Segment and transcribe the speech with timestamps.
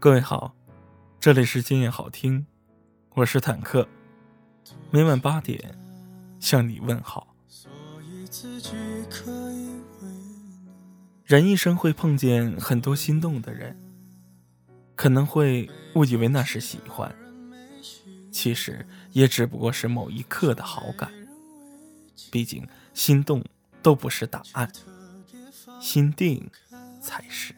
[0.00, 0.54] 各位好，
[1.20, 2.46] 这里是今夜好听，
[3.10, 3.86] 我是坦克，
[4.90, 5.78] 每晚八点
[6.40, 7.36] 向你问好。
[11.22, 13.78] 人一生会碰见很多心动的人，
[14.96, 17.14] 可能会误以为那是喜欢，
[18.32, 21.12] 其实也只不过是某一刻的好感。
[22.32, 23.44] 毕竟心动
[23.82, 24.72] 都不是答案，
[25.78, 26.50] 心定
[27.02, 27.54] 才是。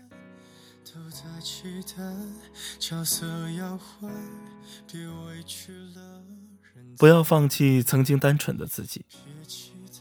[6.99, 9.05] 不要放弃曾经单纯的自己。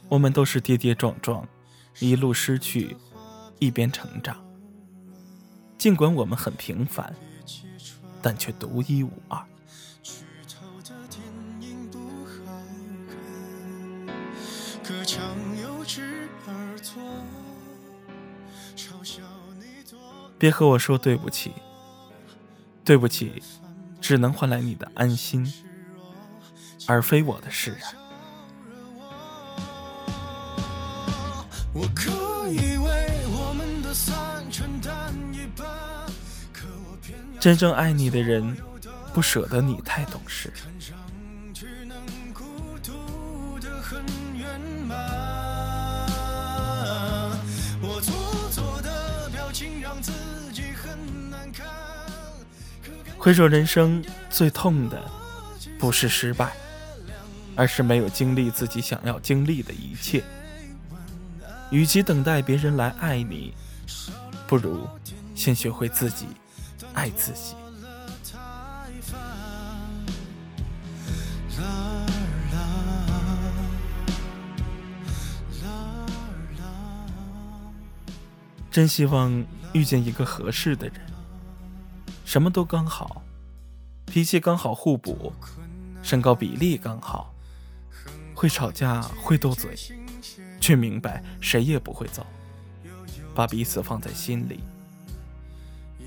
[0.10, 1.48] 我们都是跌跌撞撞，
[2.00, 2.98] 一路失去，
[3.60, 4.44] 一边成长。
[5.78, 7.16] 尽管我们很平凡，
[8.22, 9.51] 但却独一无二。
[20.42, 21.54] 别和我说对不起，
[22.84, 23.44] 对不起，
[24.02, 25.46] 只能换来你的安心，
[26.88, 27.94] 而非我的释然。
[37.40, 38.58] 真正爱你的人，
[39.14, 40.52] 不舍得你太懂事。
[53.24, 55.00] 回首人生，最痛的
[55.78, 56.54] 不是失败，
[57.56, 60.24] 而是没有经历自己想要经历的一切。
[61.70, 63.54] 与其等待别人来爱你，
[64.48, 64.88] 不如
[65.36, 66.26] 先学会自己
[66.96, 67.54] 爱自己。
[78.72, 80.96] 真希望遇见一个合适的人。
[82.32, 83.22] 什么都刚好，
[84.06, 85.34] 脾气刚好互补，
[86.02, 87.36] 身高比例刚好，
[88.34, 89.76] 会吵架会斗嘴，
[90.62, 92.26] 却明白谁也不会走，
[93.36, 94.64] 把彼此放在心里。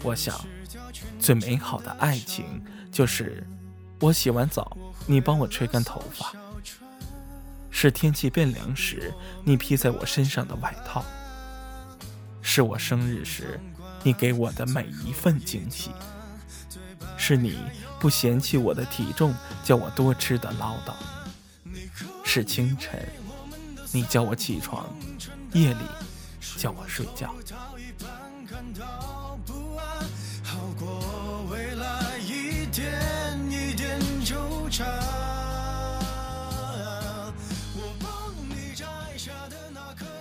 [0.03, 0.35] 我想，
[1.21, 3.47] 最美好的爱情就是
[4.01, 4.75] 我洗完澡，
[5.06, 6.35] 你帮我吹干头发；
[7.71, 9.12] 是天气变凉时，
[9.45, 11.03] 你披在我身上的外套；
[12.41, 13.61] 是我生日时，
[14.04, 15.91] 你给我的每一份惊喜。
[17.16, 17.59] 是你
[17.98, 19.34] 不嫌弃我的体重，
[19.65, 20.92] 叫我多吃的唠叨；
[22.22, 23.09] 是清晨，
[23.93, 24.87] 你叫我起床，
[25.53, 25.84] 夜里
[26.59, 27.34] 叫我睡觉。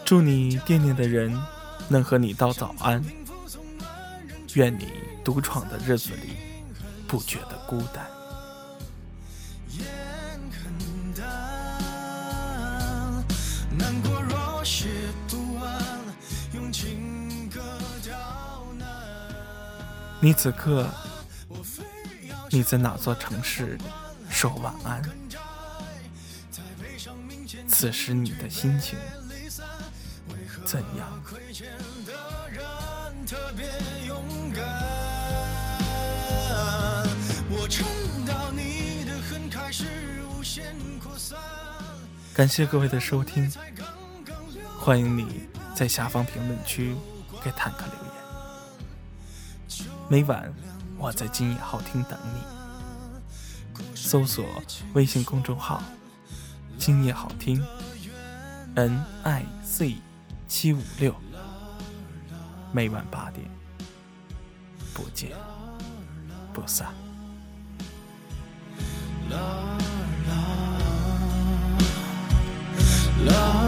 [0.06, 1.38] 祝你惦念的人
[1.90, 3.04] 能和你道早安，
[4.54, 4.94] 愿你
[5.24, 6.54] 独闯的日子里。
[7.08, 8.10] 不觉得孤单。
[20.20, 20.90] 你此刻，
[22.50, 23.78] 你在哪座城市
[24.28, 25.04] 说晚安？
[27.68, 28.98] 此时你的心情
[30.66, 31.22] 怎样？
[42.36, 43.48] 感谢各位的收听，
[44.80, 45.44] 欢迎你
[45.76, 46.96] 在下方评论区
[47.44, 48.14] 给坦克留言。
[50.10, 50.52] 每晚
[50.98, 52.42] 我在今夜好听等你，
[53.96, 54.44] 搜索
[54.94, 55.84] 微信公众号
[56.80, 57.64] “今夜好听
[58.74, 59.98] ”，N I C
[60.48, 61.16] 七五六，
[62.72, 63.46] 每晚八点
[64.92, 65.30] 不见
[66.52, 66.92] 不散。
[73.26, 73.63] Love